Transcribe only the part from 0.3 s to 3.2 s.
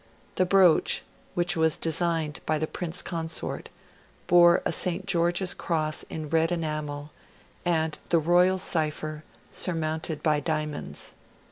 The brooch, which was designed by the Prince